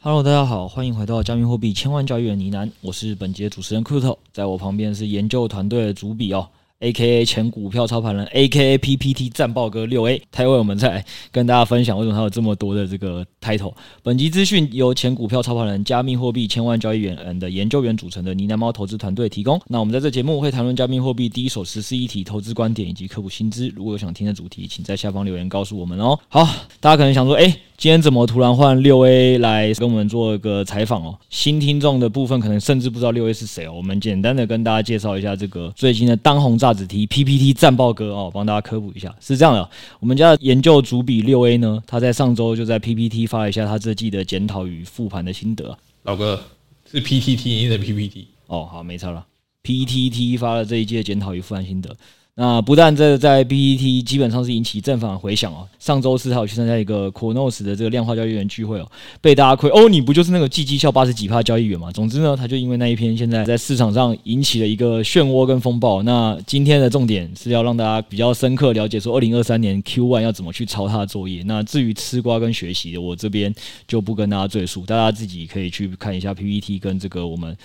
[0.00, 6.48] Hello，大家好，欢迎回到加密货币千万交易员呢喃，我是本节主持人 Kuto，在我旁边是研究团队的主笔哦。
[6.78, 13.74] A.K.A 前股票操盘人，A.K.A PPT 战报哥六 A，他为我们再跟大家分享为什么他有这么多的这个 title。
[14.00, 19.60] 本集资讯由前股票操盘人、加密货币千万交易员的研究员组成的呢喃猫投资团队提供。
[19.66, 23.66] 那我们在这节目会谈论加密货币第一手实施议题、投资观点以及科普新知。
[23.74, 26.16] 如果有想听的主题，请在下方留言告诉我们哦。
[26.28, 26.46] 好，
[26.78, 27.52] 大家可能想说，哎。
[27.78, 31.16] 今天怎么突然换六 A 来跟我们做一个采访哦？
[31.30, 33.72] 新听众的部分可能甚至不知道六 A 是谁哦。
[33.72, 39.14] 我们简单的跟大家介绍一下这个最近的当红炸子题 PPT 战报哥哦，帮大家科普一下。
[39.20, 39.70] 是这样的，
[40.00, 45.78] 我们家的研究主笔六 A 呢，他在上周就在 PPT 发了一下他这季的检讨与复盘的心得。
[46.02, 46.42] 老哥
[46.90, 49.24] 是 PTT 你的 PPT 哦，好，没错了
[49.62, 51.96] ，PTT 发了这一季的检讨与复盘心得。
[52.40, 58.88] 那不但这在 B T T 基本上是引起正反回响哦，上周四还有去参加一个 c o n o s 的这个量化交易员聚会哦，
[59.20, 61.90] 被大家亏哦，你不就是那个绩绩效八十几趴交易员嘛？
[61.90, 66.00] 总之呢，他就因为那一篇现在在市场上引起了一个漩涡跟风暴。
[66.04, 71.42] 那今天的重点是要让大家比较深刻了解说，二零二三年 Q1 要怎么去抄他的作业。
[71.44, 73.52] 那至于吃瓜跟学习，我这边
[73.88, 77.56] 就不跟大家赘述，大家自己可以去看一下 PPT 跟这个我们。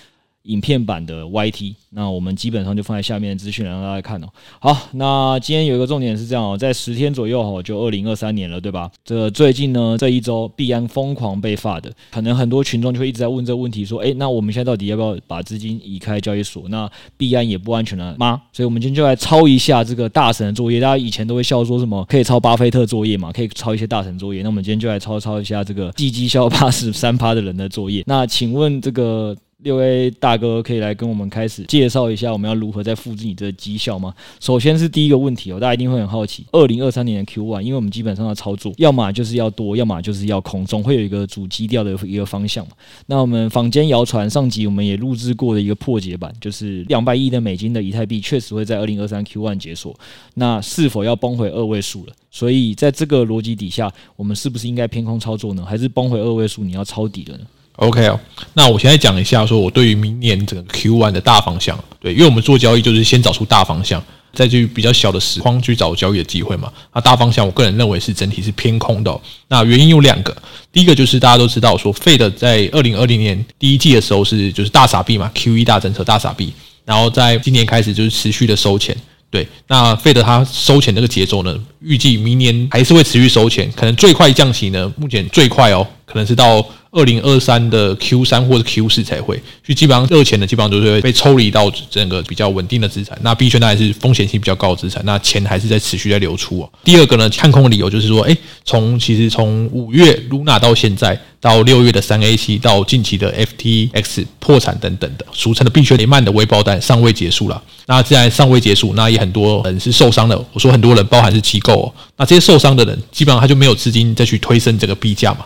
[0.44, 4.27] 影片版的 YT，那我们基本上就放在下面资讯让大家看哦。
[4.59, 8.91] 好，那今天有一个重点是这样哦，在十天左右哦，就二零二三年了，对吧？
[9.05, 16.67] 这最近呢，这一周币安疯狂被发的，可能很多群众就会一直在问这个问题，说，诶，那我们现在到底要不要把资金移开交易所？
[16.67, 18.41] 那币安也不安全了吗？
[18.52, 20.81] 所以，我们今天就来抄一下这个大神的作业。
[20.81, 24.41] 大家以前都会笑说什么可以抄巴菲特作业嘛，可以抄一些大神作业。
[24.41, 28.03] 那我们今天就来抄抄一下这个季绩效八十三趴的人的作业。
[28.05, 29.33] 那请问这个。
[29.64, 34.14] 六 A 大哥可以来跟我们开始介绍一下，我们要如何再复制你这个绩效吗？
[34.42, 42.73] 首先是第一个问题哦，大家一定会很好奇，二零二三年的 Q1，因为我们基本上的操作，要么就是要多，要么就是要空，总会有一个主基调的一个方向嘛。
[43.05, 49.98] 那我们坊间谣传，上集我们也录制过的一个破解版，就是两百亿的美金的以太币确实会在二零二三 Q1 解锁，
[50.33, 52.14] 那是否要崩回二位数了？
[52.30, 55.66] 所以在这个逻辑底下，我们是不是应该偏空操作呢？
[55.66, 57.45] 还是崩回二位数你要抄底了呢
[57.78, 58.20] ？OK 哦，
[58.54, 64.02] 那我现在讲一下，说我对于明年整个 Q1 的大方向，对，因为我们做交易就是先找出大方向，
[64.32, 66.72] 再去比较小的时框去找交易的机会嘛。
[66.94, 69.20] 那大方向，我个人认为是整体是偏空的。
[69.48, 70.36] 那原因有两个，
[70.72, 76.54] 第一个就是大家都知道说，Fed 在二零二零年第一季的时候是就是大傻币嘛，QE 大政策大傻币，
[76.86, 78.95] 然后在今年开始就是持续的收钱。
[79.32, 86.64] 对，那 Fed 它收钱这个节奏呢，预计明年还是会持续收钱，可能最快降息呢，目前最快哦，可能是到。
[86.93, 93.17] 二零二三的 Q 三或者 Q 四才会，所以基本上热钱呢，基本上都是被抽离到整个比较稳定的资产。
[93.23, 96.70] 那币圈当然是风险性比较高的资产，那钱还是在持续在流出哦。
[96.83, 107.60] 第二个呢，看空的理由就是说，哎，从其实从五月 Luna 到现在，到六月的三 A 七，到近期的 FTX 破产等等的，俗称的币圈雷曼的微爆弹尚未结束了。
[107.87, 110.39] 那既然尚未结束，那也很多人是受伤的。
[110.54, 111.93] 我说很多人，包含是机构哦。
[112.17, 115.39] 那这些受伤的人，基本上他就没有资金再去推升这个币价嘛。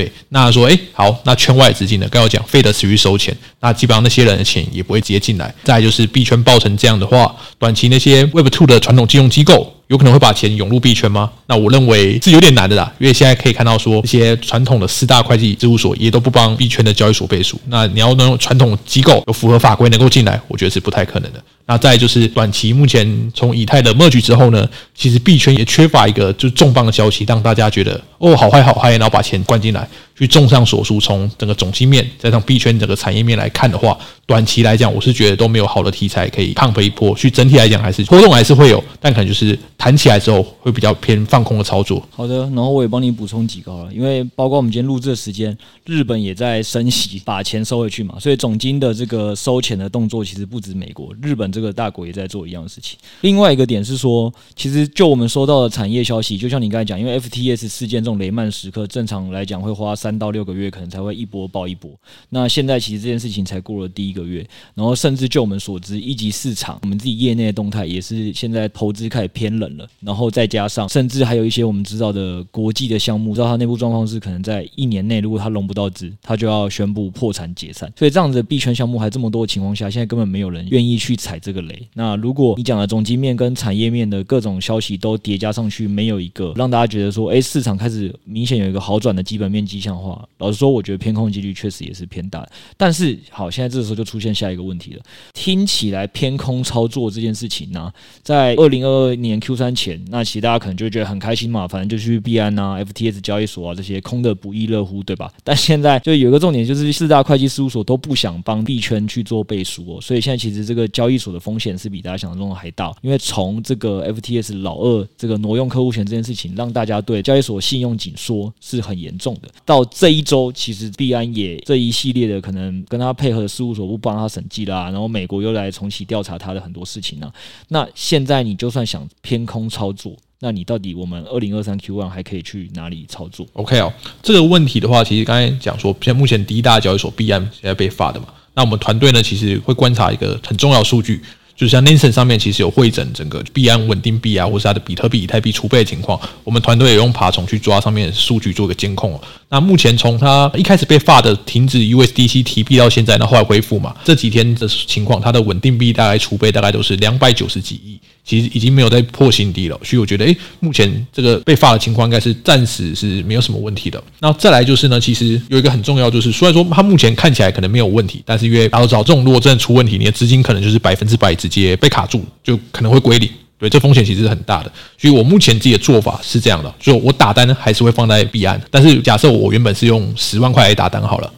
[0.00, 2.08] 对，那说，哎，好，那圈外资金呢？
[2.10, 5.54] 刚要讲，Fed 持续收钱，那基本上那些人的钱也不会直接进来。
[5.62, 11.30] 再就是币圈爆成这样的话，短期那些 Web Two 的传统金融机构有可能会把钱涌入币圈吗？
[11.48, 17.60] 那我认为是有点难的啦，因为现在可以看到说，一些传统的四大会计事务所也都不帮币圈的交易所背书。
[17.66, 21.44] 那你要能用传统机构有符合法规能够进来，我觉得是不太可能的。
[21.70, 29.88] 那再就是短期，目前从以太的 merge 之后呢，其实币圈也缺乏一个就是重磅的消息，让大家觉得哦，好嗨好嗨，然后把钱灌进来。
[30.20, 37.14] 去综上所述，从整个总经面再上币圈整个产业面来看的话，短期来讲，我是觉得都没有好的题材可以抗飞一波。
[37.14, 42.06] 去整体来讲，还是波动还是会有，但可能就是弹起来之后会比较偏放空的操作。
[42.10, 52.98] 好的，然后我也帮你补充几个了，因为包括我们今天录制的时间，日本也在升息，把钱收回去嘛，所以总经的这个收钱的动作其实不止美国，日本这个大国也在做一样的事情。
[53.22, 60.09] 另外一个点是说，其实就我们收到的产业消息，就像你刚才讲，因为 FTS 事件这种雷曼时刻，正常来讲会花三。
[60.10, 61.88] 三到六个月可能才会一波爆一波。
[62.30, 69.88] 那现在其实这件事情才过了第一个月，然后甚至就我们所知，一级市场我们自己业内的动态也是现在投资开始偏冷了。
[70.00, 77.92] 然后再加上，甚至还有一些我们知道的国际的项目，知道它内部状况是可能在一年内，如果它融不到资，它就要宣布破产解散。
[77.96, 81.88] 所以这样子的币圈项目还这么多的情况下，现在根本没有人愿意去踩这个雷。
[81.94, 89.99] 那如果你讲的总经面跟产业面的各种消息都叠加上去，没有一个让大家觉得说，哎，市场开始明显有一个好转的基本面迹象。
[90.00, 92.48] 话，老实说，我觉得偏空几率确实也是偏大。
[92.76, 95.02] 但是好，现在这个时候就出现下一个问题了，
[95.34, 97.92] 听起来偏空操作这件事情呢、
[98.22, 105.30] 在二零二二年 Q 三前，那其实大家可能就会觉得很开心嘛，反正就去币安啊、FTS 交易所啊这些空的不亦乐乎，对吧？
[105.44, 119.48] 但现在就有一个重点，就是四大会计事务所都不想帮币圈去做背书哦，所以现在其实这个交易所的风险是比大家想象中的还大，因为从这个 FTS 老二这个挪用客户钱这件事情，让大家对交易所信用紧缩是很严重的。
[119.64, 127.32] 到这一周，其实币安也这一系列的可能跟他配合的事务所不帮他审计啦，然后美国又来重启调查他的很多事情呢、
[127.68, 133.92] 那现在你就算想偏空操作，那你到底我们二零二三 Q one 还可以去哪里操作？OK 哦，
[134.22, 141.22] 这个问题的话，其实刚才讲说，现目前第一大交易所币安现在被罚的嘛，那我们团队呢，其实会观察一个很重要的数据。
[141.60, 149.20] 就像 Nansen 上面其实有会诊整个币安稳定币啊，或是它的比特币、以太币储备的情况，我们团队也用爬虫去抓上面数据做个监控。
[149.50, 159.76] 那目前从它一开始被发的停止 USDC 提币到现在，那后来恢复嘛，这几天的情况，它的稳定币大概储备大概都是两百九十几亿，其实已经没有再破新低了。
[159.82, 164.00] 所以我觉得，诶，目前这个被罚的情况应该是暂时是没有什么问题的。
[164.20, 173.28] 那再来就是呢，其实有一个很重要，就是虽然说它目前看起来可能没有问题，但是因为大家都知道，这种如果真的出问题，你的资金可能就是百分之百直接被卡住，就可能会归零。
[173.58, 174.72] 对，这风险其实是很大的。
[174.96, 181.30] 所以我目前自己的做法是这样的，就我打单还是会放在币安，但是假设我原本是用十万块来打单好了，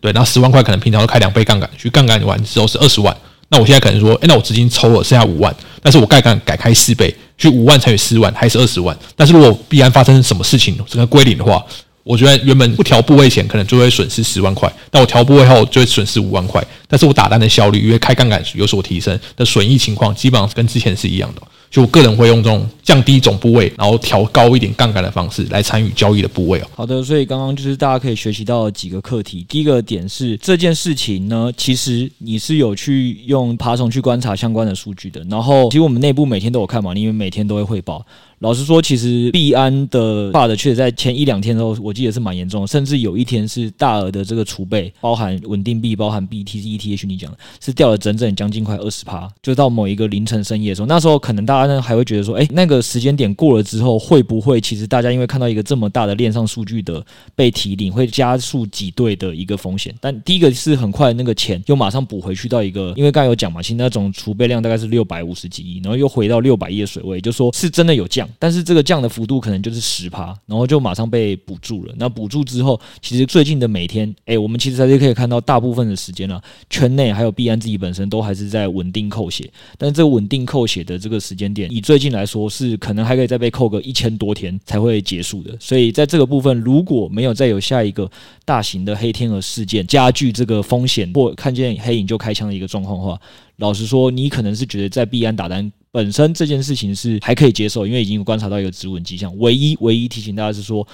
[0.00, 3.16] 对，那十万块可能平常都开两倍杠杆，去杠杆完之后是二十万，
[3.54, 11.64] 那我现在可能说，诶，那我资金抽了剩下五万，但是我杠杆改开四倍，去五万乘以四万还是二十万，但是如果必然发生什么事情，整个归零的话。
[12.02, 16.62] 我觉得原本不调部位前可能就会损失十万块，但我调部位后就会损失五万块。
[16.86, 21.40] 但是我打单的效率因为开杠杆有所提升的损益情况，基本上跟之前是一样的。
[21.74, 26.66] 就我个人会用这种降低总部位，然后调高一点杠杆的方式来参与交易的部位哦。
[26.76, 29.44] 好的，所以刚刚就是大家可以学习到几个课题。
[29.48, 35.20] 第一个点是这件事情呢，其实你是有去用爬虫去观察相关的数据的。
[35.28, 38.06] 然后其实我们内部每天都有看嘛，因为每天都会汇报。
[38.40, 57.04] 老实说，其实币安的发的确实在前一两天的时候，我记得是蛮严重的，甚至有一天是大额的这个储备，包含稳定币、包含 BTC、ETH，你讲的是掉了整整将近快二十趴，就到某一个凌晨深夜的时候，那时候可能大家呢还会觉得说，哎，那个时间点过了之后，会不会其实大家因为看到一个这么大的链上数据的
[57.34, 59.94] 被提领，会加速挤兑的一个风险？
[60.00, 68.23] 但第一个是很快那个钱又马上补回去到一个，因为刚才有讲嘛，其实那种储备量大概是六百五十几亿，然后又回到六百亿的水位，就说是真的有降。
[68.38, 71.94] 但是这个降的幅度可能就是十趴，然后就马上被补住了。
[71.96, 79.50] 那补住之后，其实最近的每天，哎，我们其实还是可以看到，大部分的时间呢、圈内还有币安自己本身都还是在稳定扣血。
[79.78, 85.56] 但是这个稳定扣血的这个时间点，以最近来说，是可能还可以再被扣个一千多天才会结束的。
[85.60, 88.10] 所以在这个部分，如果没有再有下一个
[88.44, 93.20] 大型的黑天鹅事件加剧这个风险，或看见黑影就开枪的一个状况的话，
[93.56, 95.72] 老实说，你可能是觉得在币安打单。
[95.94, 99.32] 本身这件事情是还可以接受，因为已经观察到一个止稳迹象。
[99.38, 100.84] 唯一唯一提醒大家是说。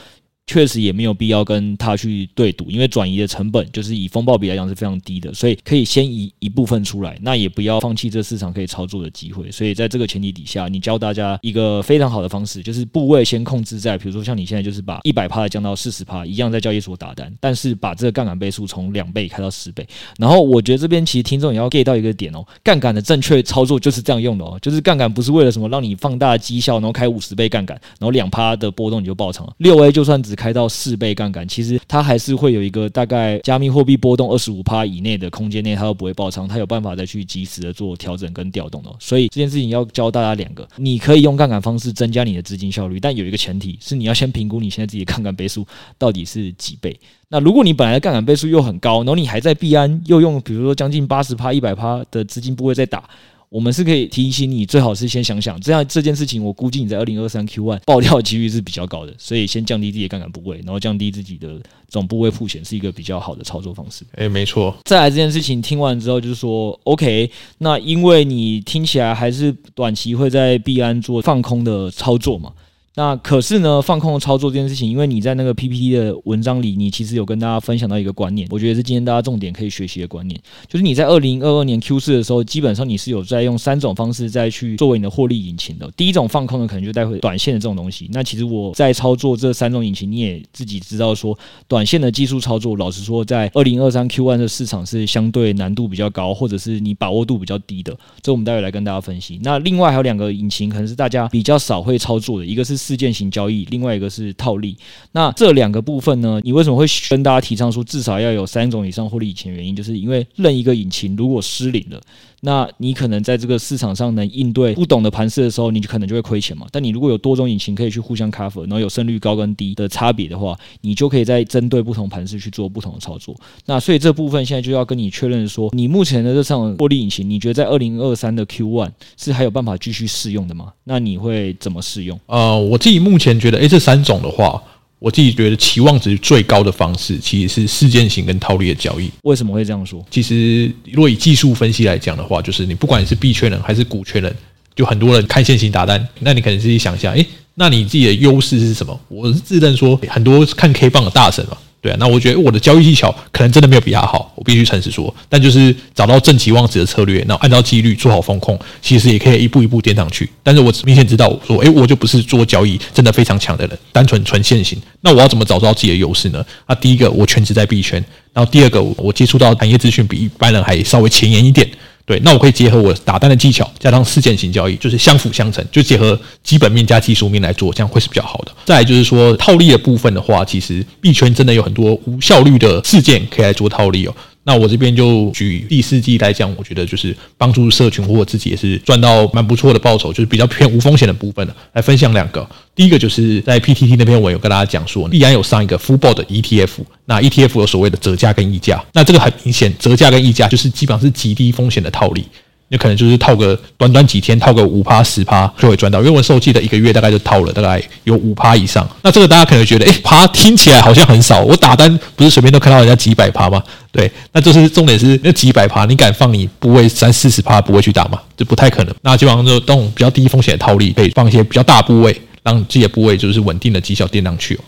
[0.47, 9.49] 确实也没有必要跟他去对赌，因为转移的成本就是以风暴比来讲是非常低的，所以可以先移一部分出来，那也不要放弃这市场可以操作的机会。
[9.51, 19.87] 所以在这个前提底下，你教大家一个非常好的方式，就是部位先控制在，比如说像你现在就是把一百趴降到四十趴，一样在交易所打单，但是把这个杠杆倍数从两倍开到十倍。
[20.19, 29.53] 然后我觉得这边其实听众也要 get 到一个点哦，杠杆的正确操作就是这样用的哦，就是杠杆不是为了什么让你放大绩效，然后开五十倍杠杆，然后两趴的波动你就爆仓了。
[29.59, 31.11] 六 A 就算只开到四倍。
[31.15, 38.91] 杠杆其实它还是会有一个大概加密货币波动二十五趴以内的空间内，它都不会爆仓，它有办法再去及时的做调整跟调动的。
[38.99, 45.67] 所以这件事情要教大家两个，你可以用杠杆方式增加你的资金效率，但有一个前提是你要先评估你现在自己的杠杆倍数
[45.99, 46.99] 到底是几倍。
[47.29, 53.05] 那如果你本来的杠杆倍数又很高，然后你还在币安又用比如说将近八十趴、一百趴的资金部位在打。
[53.51, 64.05] 我们是可以提醒你，最好是先想想，这样这件事情，我估计你在二零二三 Q one 爆掉的几率是比较高的，所以先降低自己的杠杆部位，然后降低自己的总部位付险，是一个比较好的操作方式。
[64.15, 64.77] 哎，没错。
[64.85, 67.29] 再来这件事情听完之后，就是说，OK，
[67.59, 72.53] 那因为你听起来还是短期会在币安做放空的操作嘛。
[72.97, 85.89] 那可是呢，放空操作这件事情，因为你在那个 PPT 的文章里，你其实有跟大家分享到一个观念，我觉得是今天大家重点可以学习的观念，就是你在二零二二年 Q 四的时候，基本上你是有在用三种方式再去作为你的获利引擎的。
[85.97, 88.11] 第一种放空的可能就带回短线的这种东西。
[88.13, 97.97] 那其实我在操作这三种引擎，你也自己知道说，短线的技术操作，老实说，在二零二三 Q one 的市场是相对难度比较高，或者是你把握度比较低的。
[98.21, 99.39] 这我们待会来跟大家分析。
[99.45, 104.77] 那另外还有两个引擎，可能是大家比较少会操作的，一个是事件型交易，另外一个是套利。
[105.13, 112.01] 那这两个部分呢，你为什么会跟大家提倡说至少要有三种以上获利引擎原因，就是因为任一个引擎如果失灵了。
[112.41, 116.67] 那你可能在这个市场上能应对不懂的盘势的时候，你就可能就会亏钱嘛。
[116.73, 123.35] 但你如果有多种引擎可以去互相 cover，然后有胜率高跟低的差别的话，你就可以在针对不同盘势去做不同的操作。
[123.67, 130.73] 那所以这部分现在就要跟你确认说，你目前的这场获利引擎，你觉得在二零二三的 Q one 是还有办法继续试用的吗？
[130.85, 132.19] 那你会怎么试用？
[132.27, 134.63] 呃，我自己目前觉得，诶，这三种的话。
[135.01, 139.11] 我自己觉得期望值最高的方式其实是事件型跟套利的交易。
[139.23, 140.05] 为什么会这样说？
[140.11, 144.37] 其实，如果以技术分析来讲的话，就是你不管你是币圈人还是股圈人，
[144.77, 149.01] 就很多人看线型打单，那你可能自己想一下，诶，那你自己的优势是什么？
[149.09, 151.57] 我是自认说，很多看 K 棒的大神嘛。
[151.83, 155.15] 对啊，那我觉得我的交易技巧可能真的没有比他好，我必须诚实说。
[155.31, 160.29] 但就是找到正期望值的策略，然后按照纪律做好风控，其实也可以一步一步垫上去。
[160.43, 164.79] 但是我明显知道说，诶，我就不是做交易真的非常强的人，单纯纯线型。
[165.01, 166.45] 那我要怎么找到自己的优势呢？
[166.67, 171.67] 啊，第一个我全职在币圈，然后第二个我接触到产业资讯比一般人还稍微前沿一点。
[172.05, 178.53] 对，那我可以结合我打单的技巧，加上事件型交易，就是相辅相成，就结合基本面加技术面来做，这样会是比较好的。
[178.65, 184.15] 再来就是说套利的部分的话，其实币圈真的有很多无效率的事件可以来做套利哦。
[184.43, 192.49] 那我这边就举第四季来讲，我觉得就是帮助社群或我自己也是赚到蛮不错的报酬，就是比较偏无风险的部分的，来分享两个。
[192.75, 196.71] 第一个就是在 PTT 那边，我有跟大家讲说，必然有上一个 Fubo 的 ETF，
[197.05, 202.25] 那 ETF 有所谓的折价跟溢价，那这个很明显，折价跟溢价就是基本上是极低风险的套利。
[202.73, 205.99] 那可能就是套个短短几天，套个五趴十趴就会赚到。
[205.99, 208.89] 因为我受记得一个月大概就套了大概有五趴以上。
[209.03, 211.41] 那这个大家可能觉得，诶，趴听起来好像很少。
[211.41, 213.61] 我打单不是随便都看到人家几百趴吗？
[213.93, 218.21] 对，那就是重点是那几百趴，你敢放你部位三四十趴不会去打吗？
[218.37, 218.95] 这不太可能。
[219.03, 224.61] 那基本上就这种比较低风险的套利，可以放一些比较大部位，让自己的部位就是稳定的绩效垫上去哦。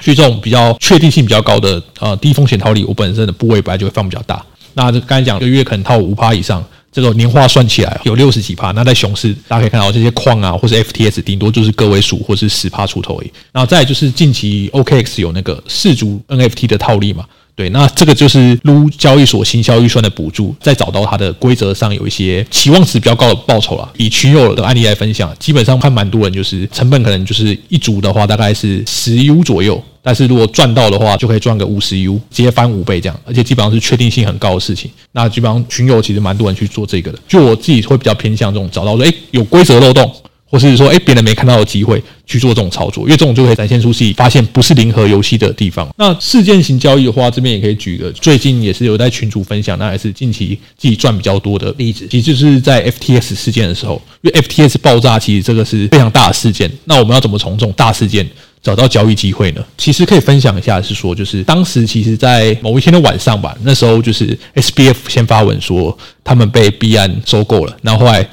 [0.00, 4.44] 所以这种比较确定性比较高的呃低风险套利，我本身的部位本来就会放比较大。
[4.74, 6.64] 那这刚才讲一个月可能套五趴以上。
[6.92, 13.30] 这个年化算起来有六十几趴，那在熊市大家可以看到这些矿啊，或是 FTS 顶多就是个位数，或是十趴出头而已。
[13.52, 23.90] 然后再就是近期 OKX 有那个四足 NFT 的套利嘛，对，那这个就是撸交易所行销预算的补助，再找到它的规则上有一些期望值比较高的报酬了。
[23.96, 29.82] 以群友的案例来分享，基本上看蛮多人就是成本可能就是一组的话大概是十 U 左右。
[30.02, 34.90] 但是如果赚到的话，就可以赚个五十 U，直接翻五倍这样，而且基本上是确定性很高的事情。
[35.12, 40.14] 那基本上群友其实蛮多人去做这个的，就我自己会比较偏向这种找到说，诶有规则漏洞，
[40.48, 45.88] 或是说，诶别人没看到的机会去做这种操作，因为这种就可以展现出自己发现不是零和游戏的地方。
[45.98, 58.24] 那事件型交易的话，这边也可以举个最近也是有在群主分享，那还是近期自己赚比较多的例子，其实就是在 FTS 事件的时候，因为 FTS 爆炸其实这个是非常大的事件，那我们要怎么从这种大事件
[58.62, 59.64] 找到交易机会呢？
[59.76, 68.26] 其实可以分享一下，是说就是当时其实，在某一天的晚上吧，那时候就是 SBF 先发文说他们被币安收购了，然后后来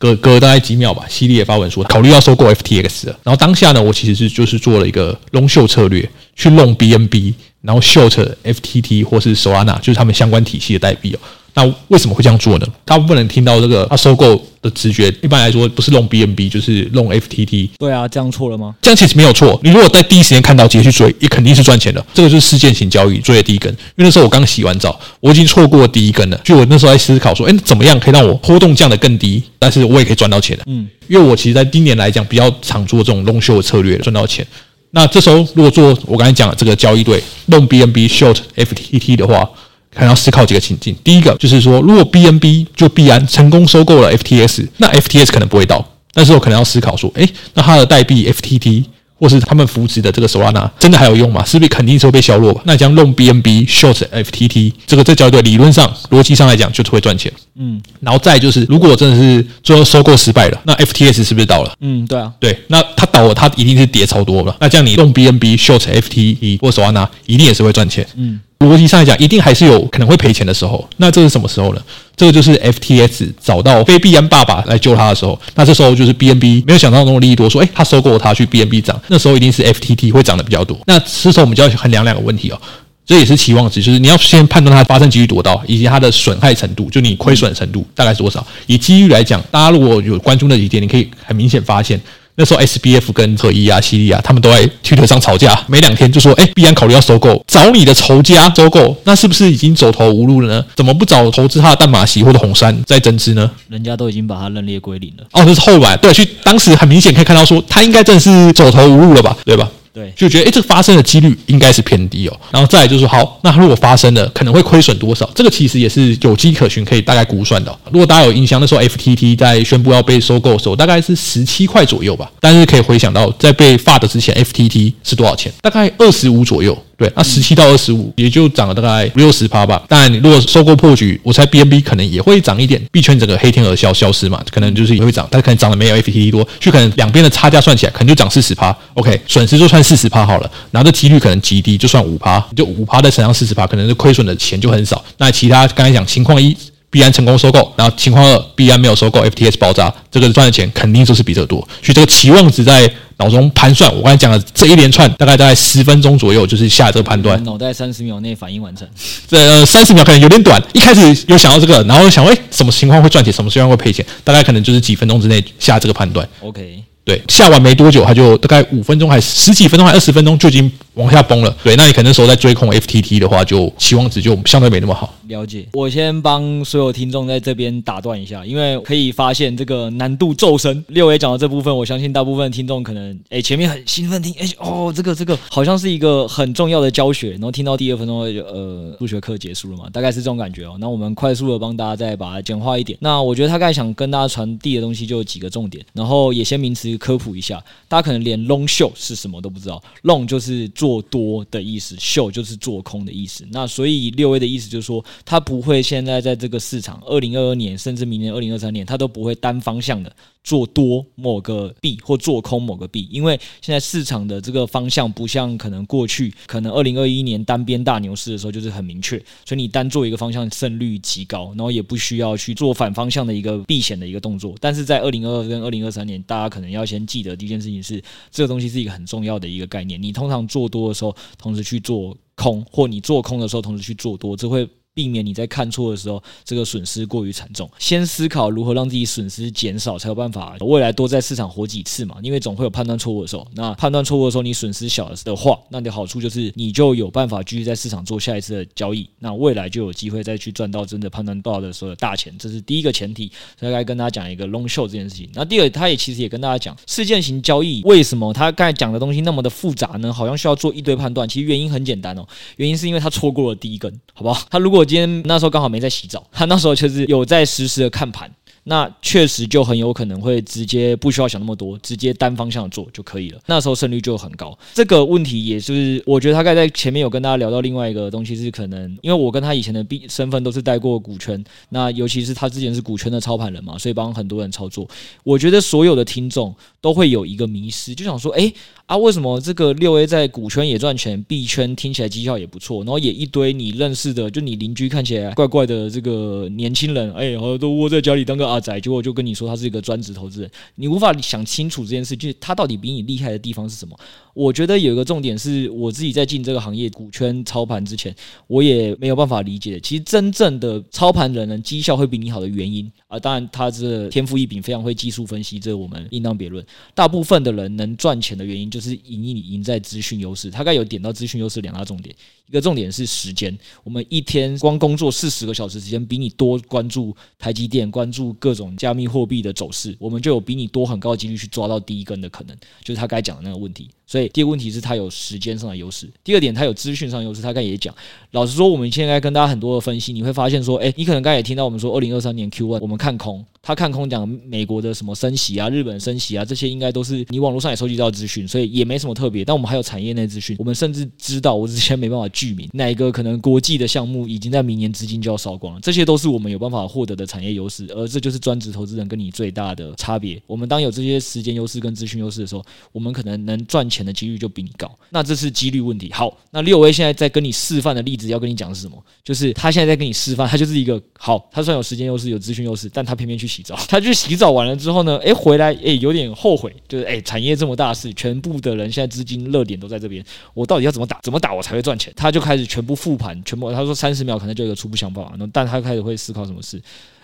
[0.00, 3.08] 隔隔大概几秒吧，犀利也发文说考虑要收购 FTX。
[3.22, 11.18] 然后当下呢，我其实是就是做了一个龙秀策略，去弄 BNB，然后秀 t FTT 或是 Solana，就是他们相关体系的代币哦。
[11.54, 12.66] 那为什么会这样做呢？
[12.84, 17.70] 大部分人听到这个他收购的直觉，一般来说不是弄 BNB 就是弄 FTT。
[17.78, 18.74] 对啊，这样错了吗？
[18.80, 19.58] 这样其实没有错。
[19.62, 22.04] 你如果在第一时间看到，直接去追，也肯定是赚钱的。
[22.14, 23.70] 这个就是事件型交易追的第一根。
[23.72, 26.40] 因为那时候我刚洗完澡，我已经错过第一根了。
[26.44, 30.62] 就我那时候在思考说，哎，怎么样可以让我波动降得更低，但是我也可以赚到钱的。
[30.66, 34.46] 嗯，因为我其实在今年来讲比较常做这种 long short 的策略，赚到钱。
[34.92, 39.48] 那这时候如果做我刚才讲的这个交易对弄 BNB short FTT 的话。
[39.94, 40.94] 还要思考几个情境。
[41.02, 48.84] 第一个就是说，如果 BNB 就必然成功收购了 FTS，那 FTS 可能不会倒，但是我可能要思考说，诶，那它的代币 FTT
[49.18, 51.44] 或是他们扶持的这个 Solana 真的还有用吗？
[51.44, 52.62] 是不是肯定是会被削弱吧？
[52.64, 57.30] 那将 long BNB short FTT 这个这交易对理论上逻辑上来讲就是会赚钱。
[57.56, 61.74] 嗯，然后再就是，如果真的是最后收购失败了，那 FTS 是不是倒了？
[61.80, 64.56] 嗯，对啊，对，那它倒了，它一定是跌超多了。
[64.58, 68.06] 那这样你 long BNB short FTT 或 Solana 一定也是会赚钱。
[68.16, 68.40] 嗯。
[68.60, 70.86] 逻辑上来讲，一定还是有可能会赔钱的时候。
[70.98, 71.80] 那这是什么时候呢？
[72.14, 75.40] 这个就是 FTS 找到非币安爸爸来救他的时候。
[75.54, 80.78] 那这时候就是 BNB 没有想到那么利益多，说，诶，他收购他去 BNB 涨，那时候一定是 FTT 会涨得比较多。
[80.86, 82.60] 那这时候我们就要衡量两个问题哦，
[83.06, 88.46] 这也是期望值，就是你要先判断它发生几率多大，以及它的损害程度，就你亏损程度大概是多少。
[88.66, 91.98] 以几率来讲，大家如果有关注那几点，你可以很明显发现。
[92.40, 100.64] 那时候 SBF 跟合一啊、西利啊，他们都在 Twitter 上吵架，没两天就说，哎，必然考虑要收购，找你的仇家收购，那是不是已经走投无路了呢？
[100.74, 103.50] 怎么不找投资他的淡马锡或者红杉再增资呢？
[103.68, 105.24] 人家都已经把他认列归零了。
[105.32, 109.68] 哦，这是后来，对，去当时很明显可以看到说，他应该真的是走投无路了吧，对吧？
[109.92, 112.40] 对，就觉得哎，这个发生的几率应该是偏低哦。
[112.52, 115.28] 然后再来就是说，好，那如果发生了，可能会亏损多少？
[115.34, 117.76] 这个其实也是有迹可循，可以大概估算的。
[117.90, 122.30] 如果大家有印象，那时候 FTT 在宣布要被收购的时候，大概是十七块左右吧。
[122.38, 125.52] 但是可以回想到，在被发的之前，FTT 是多少钱？
[125.60, 126.76] 大概二十五左右。
[127.00, 129.82] 对，那十七到二十五，也就涨了大概五六十趴吧。
[129.88, 132.78] 当然，你如果收购破局，我猜 BNB 可能也会涨一点。
[132.92, 138.76] 币圈整个黑天鹅消消失嘛，可能就是也会涨，但可能涨的没有 FTT 多，就可能两边的差价算起来，可能就涨四十趴。
[138.92, 145.02] OK，损失就算四十趴好了，然后这几率可能极低，就算五趴，就五趴再乘上四十趴，可能是亏损的钱就很少。
[145.16, 146.54] 那其他刚才讲情况一，
[146.90, 151.60] 币安成功收购，然后情况二，必安没有收购 FTS 爆炸，这个赚的钱肯定就是比这多。
[151.82, 152.92] 所以这个期望值在。
[153.20, 157.44] 脑中盘算，我刚才讲的这一连串大概大概十分钟左右，就是下这个判断。
[157.44, 158.88] 脑袋三十秒内反应完成。
[159.28, 164.02] 这三十秒可能有点短，一开始有想到这个，然后想，哎，什么情况会赚钱，什么情况会赔钱？
[164.24, 166.26] 大概可能就是几分钟之内下这个判断。
[166.40, 166.82] OK。
[167.10, 171.52] 对，下完没多久，他就大概五分钟还十几分钟，还二十分钟就已经往下崩了。
[171.64, 175.12] 对，那你可能那时候在追控 FTT 的话，就期望值就相对没那么好。
[175.26, 180.84] 了解，我先帮所有听众在这边打断一下，因为可以发现这个难度骤升。
[180.86, 190.76] 六 A 讲到这部分，我相信大部分听众可能哎前面很兴奋听，哎哦这个这个好像是一个很重要的教学，然后听到第二分钟就呃数学课结束了嘛，大概是这种感觉哦。
[190.78, 192.96] 那我们快速的帮大家再把它简化一点。
[193.00, 196.99] 那我觉得他刚才想跟大家传递的东西就有几个重点，然后也先名词。
[197.00, 199.82] 科普一下，大家可能连 long show 是什么都不知道。
[200.04, 203.44] long 就是做多的意思 show 就是做空的意思。
[203.50, 210.14] 那所以六 A 的意思就是说，它不会现在在这个市场，二零二二年甚至明年二零二三年，它都不会单方向的。
[210.42, 224.54] 做多某个币或做空某个币，因为现在市场的这个方向不像可能过去，可能二零二一年单边大牛市的时候就是很明确，所以你单做一个方向胜率极高，然后也不需要去做反方向的一个避险的一个动作。
[224.60, 230.02] 但是在二零二二跟二零二三年，大家可能要要先记得第一件事情是，这个东西是一个很重要的一个概念。
[230.02, 234.68] 你通常做多的时候，同时去做空，或你做空的时候，同时去做多，这会。
[234.94, 237.70] 避免你在看错的时候，这个损失过于惨重。
[237.78, 242.16] 先思考如何让自己损失减少，才有办法未来多在市场活几次嘛。
[242.22, 243.46] 因为总会有判断错误的时候。
[243.54, 249.08] 那判断错误的时候，你损失小的话，那你的好处就是你就有办法继续在市场做下一次的交易。
[249.20, 252.34] 那未来就有机会再去赚到真的判断到的时候的大钱。
[252.38, 253.30] 这是第一个前提。
[253.58, 255.28] 所以该跟大家讲一个 long show 这件事情。
[255.34, 260.12] 那第二，他也其实也跟大家讲事件型交易为什么他刚才讲的东西那么的复杂呢？
[260.12, 261.28] 好像需要做一堆判断。
[261.28, 262.26] 其实原因很简单哦，
[262.56, 264.46] 原因是因为他错过了第一根，好不好？
[264.50, 268.30] 他如果我今天那时候刚好没在洗澡， 他那时候确实有在实时的看盘。
[268.64, 273.40] 那确实就很有可能会直接不需要想那么多，直接单方向做就可以了。
[273.46, 274.56] 那时候胜率就很高。
[274.74, 284.86] 这个问题也是，我觉得他刚才在前面有跟大家聊到另外一个东西，是可能因为我跟他以前的身份都是带过股权，那尤其是他之前是股权的操盘人嘛，所以帮很多人操作。
[285.24, 288.52] 我觉得所有的听众都会有一个迷失，就想说，哎
[288.90, 298.58] 啊，为什么这个六 A 在股圈也赚钱，币圈听起来绩效也不错，然后也一堆你认识的，就你邻居看起来怪怪的这个年轻人，哎，好像都窝在家里当个阿。
[298.58, 303.96] 仔，结果就跟你说他是一个专职投资人，你无法想清楚这件事，就是他到底比你厉害的地方是什么？
[304.34, 308.12] 我觉得有一个重点是我自己在进这个行业股圈操盘之前，
[308.48, 309.78] 我也没有办法理解。
[309.78, 316.64] 其实真正的操盘人呢，绩效会比你好的原因啊，当然他是天赋异禀，非常会技术分析，这我们应当别论。
[316.92, 320.50] 大部分的人能赚钱的原因，就是赢你赢在资讯优势。
[320.50, 322.14] 他该有点到资讯优势两大重点，
[322.50, 333.88] 一个重点是时间，我们一天光工作四十个小时时间，比你多关注台积电，关注各种加密货币的走势，我们就有比你多很高的几率去抓到第一根的可能，就是他该讲的那个问题。
[334.04, 337.40] 所以第一个问题是他有时间上的优势，第二点他有资讯上优势。
[337.40, 337.94] 他刚也讲，
[338.32, 343.44] 老实说，我们现在跟大家很多的分析，你会发现说，诶，你可能刚才也听到我们说，二零二三年 Q one 我们看空。
[343.62, 349.44] 他看空讲美国的什么升息啊，日本升息啊，这些应该都是你网络上也收集到资讯，所以也没什么特别。
[349.44, 360.40] 但我们还有产业内资讯，我们甚至知道，我之前没办法具名哪一个可能国际的项目已经在明年资金就要烧光了，这些都是我们有办法获得的产业优势，而这就是专职投资人跟你最大的差别。
[360.46, 364.90] 我们当有这些时间优势跟资讯优势的时候，我们可能能赚钱的几率就比你高。
[365.10, 366.10] 那这是几率问题。
[366.14, 368.96] 好，那六 A 现在在跟你示范的例子要跟你讲是什么？
[369.22, 374.30] 就是他现在在跟你示范，他就是一个好，他虽然有时间优势有资讯优势，但他偏偏去洗澡，他去洗。
[374.30, 380.24] 洗澡完了之后呢，诶，回来诶，有点后悔，就是诶，产业这么大事，全部的人现在资金热点都在这边，
[380.54, 381.18] 我到底要怎么打？
[381.20, 382.12] 怎么打我才会赚钱？
[382.14, 386.80] 他他就开始全部复盘，全部他说三十秒可能就有初步想法，但他开始会思考什么事。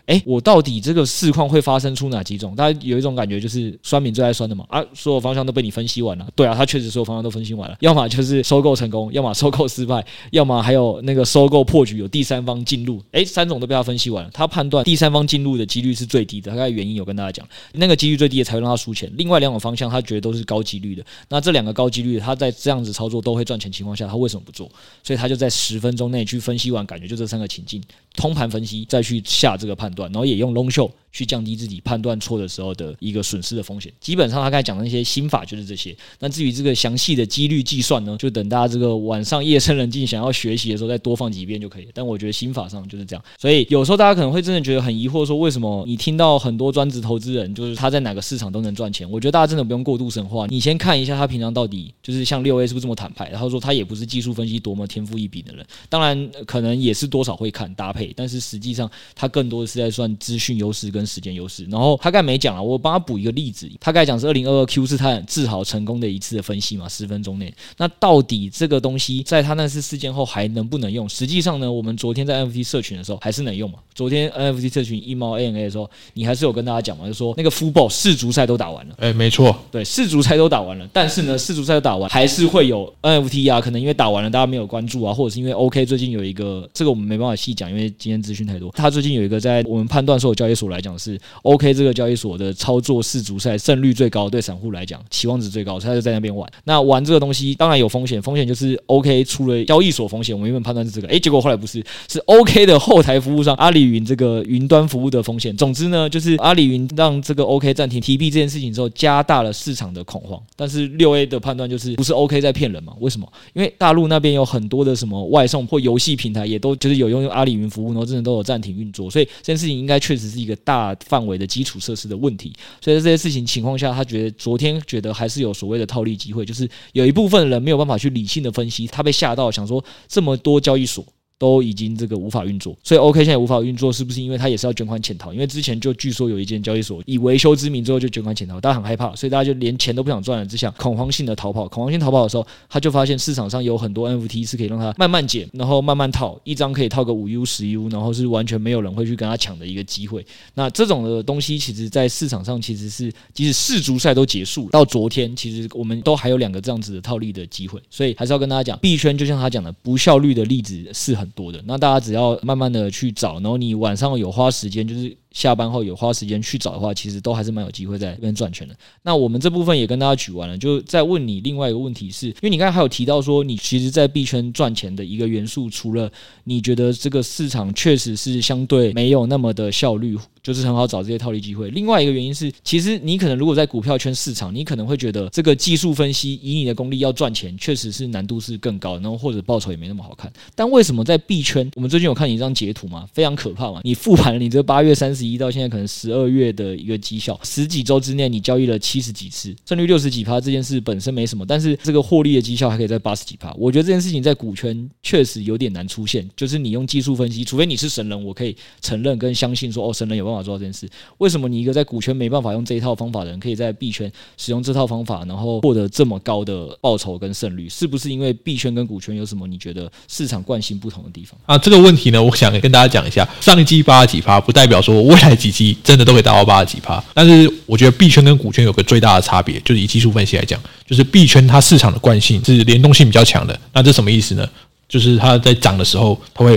[0.06, 2.54] 哎，我到底这个市况会发生出哪几种？
[2.54, 6.26] 大家有一种感觉就是酸民最爱酸的嘛，啊，所有方向都被你分析完了。
[6.36, 14.30] 对啊，他确实所有方向都分析完了，要么就是收购成功，要么收购失败， 要么还有那个收购破局有第三方进入，哎，三种都被他分析完了。
[14.32, 19.12] 他判断第三方进入的几率是最低的，大概原因有跟大家讲，那个几率最低的才会让他输钱。
[19.16, 24.70] 另外两种方向他觉得都是高几率的，那这两个高几率他在这样子操作都会赚钱情况下，他为什么不做？
[25.02, 27.82] 所以他就在十分钟内去分析完，感觉就这三个情境，
[28.14, 30.90] 通盘分析再去下这个判断，然后也用 long show。
[31.12, 33.90] 去降低自己判断错的时候的一个损失的风险。
[33.98, 35.96] 基本上他刚才讲的那些心法就是这些。
[36.18, 41.88] 那至于这个详细的几率计算呢，就等大家这个晚上夜深人静想要学习的时候再多放几遍就可以。
[41.94, 43.24] 但我觉得心法上就是这样。
[43.38, 49.10] 所以有时候大家可能会真的觉得很疑惑，说为什么你听到很多专职投资人就是他在哪个市场都能赚钱？
[49.10, 50.46] 我觉得大家真的不用过度神话。
[50.48, 53.30] 你先看一下他平常到底就是像六 A 是不是这么坦白？
[53.30, 61.98] 然后说他也不是技术分析多么天赋异禀的人，当然可能也是多少会看搭配，但是实际上他更多的是在在算资讯优势跟时间优势，然后。
[62.02, 63.70] 他刚才没讲了，我帮他补一个例子。
[63.80, 67.52] 他刚才讲是二零二二 Q 是他很自豪成功的一次的分析嘛，十分钟内。
[67.76, 71.08] 那到底这个东西在他那次事件后还能不能用？
[71.08, 73.78] 实际上呢，我们昨天在 NFT 社群的时候还是能用嘛。
[73.94, 78.94] 昨天 NFT 社群一毛 ANA 的时候，你还是有跟大家讲嘛，就说那个 football 世足赛都打完了。
[78.98, 80.88] 哎，没错，对，世足赛都打完了。
[80.92, 88.70] 但是呢，世足赛都打完，还是会有 NFT 啊，可能因为打完了大家没有关注啊，或者是因为 OK 最近有一个这个我们没办法细讲，因为今天资讯太多。
[88.72, 92.46] 他最近有一个在我我们判断所有交易所来讲是 OK 这个交易所的。
[92.56, 96.50] 操作世足赛胜率最高，对散户来讲期望值最高，所以他就在那边玩。
[96.64, 100.34] 那玩这个东西当然有风险，风险就是 OK 出了交易所风险。
[100.34, 105.56] 我们原本判断是这个，诶，结果后来不是，是 OK 的后台服务上阿里云这个云端服务的风险。
[105.56, 110.40] 总之呢，就是阿里云让这个 OK 暂停 TP 这件事情之后，加大了市场的恐慌。
[110.56, 112.94] 但是六 A 的判断就是不是 OK 在骗人嘛？
[113.00, 113.30] 为什么？
[113.52, 122.52] 因为大陆那边有很多的什么外送或游戏平台也都就是有用阿里云服务，然后真的都有暂停运作，所以这事情应该确实是一个大范围的基础设施的问题。
[122.80, 131.04] 所以在这些事情情况下，他觉得昨天觉得还是有所谓的套利机会，就是有一部分人没有办法去理性的分析，他被吓到，想说这么多交易所。
[131.38, 135.32] 都已经这个无法运作，所以 OK 现在无法运作，是不是因为他也是要卷款潜逃？
[135.32, 141.68] 因为之前就据说有一间交易所以维修之名之后就卷款潜逃，大家很害怕，所以大家就连钱都不想赚了，只想恐慌性的逃跑。
[141.68, 150.24] 恐慌性逃跑的时候，他就发现市场上有很多 NFT 是可以让他慢慢减，然后慢慢套，一张可以套个五 U 十 U，然后是完全没有人会去跟他抢的一个机会。
[150.54, 157.80] 那这种的东西，其实在市场上其实是即使世足赛都结束到昨天，其实我们都还有两个这样子的套利的机会。
[157.90, 161.60] 所以还是要跟大家讲，币圈就像他讲的，不效率的例子是很多的。
[161.66, 162.06] 那大家。
[162.06, 165.16] 只要慢慢的去找，然后你晚上有花时间，就是。
[165.36, 168.74] 下班后有花时间去找的话，其实都还是蛮有机会在这边赚钱的。
[169.02, 176.10] 那我们这部分也跟大家举完了，就再问你另外一个问题是，因为你刚才还有提到说，你其实，在币圈赚钱的一个元素，除了
[176.44, 181.68] 你觉得这个市场确实是相对没有那么的效率，就是很好找这些套利机会。
[181.68, 190.32] 另外一个原因是，其实你可能如果在股票圈市场，你可能会觉得这个技术分析以你的功力要赚钱，确实是难度是更高，然后或者报酬也没那么好看。
[190.54, 203.52] 但为什么在币圈，我们最近有看你一张截图嘛，非常可怕嘛，你复盘了你这八月三十一到现在可能十二月的一个绩效，十几周之内你交易了七十几次，胜率六十几趴，这件事本身没什么，但是这个获利的绩效还可以在八十几趴。
[203.58, 210.88] 我觉得这件事情在股圈确实有点难出现，就是你用技术分析，除非你是神人，我可以承认跟相信说，哦，神人有办法做到这件事。
[211.18, 217.68] 为什么你一个在股圈没办法用这一套方法的人，可以在币圈使用这套方法，然后获得这么高的报酬跟胜率？
[217.68, 221.56] 是不是因为币圈跟股圈有什么你觉得市场惯性不同的地方啊？
[221.58, 227.02] 这个问题呢，我想跟大家讲一下，上一季八十几趴，不代表说我未来几季真的都会达到八十几趴。
[227.14, 233.58] 但是我觉得币圈跟股圈有个最大的差别，就是以技术分析来讲，就是币圈它市场的惯性是联动性比较强的。
[233.72, 234.46] 那这什么意思呢？
[234.88, 236.56] 就是它在涨的时候，它会